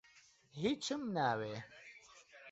هیچم 0.61 1.01
ناوێ. 1.17 1.55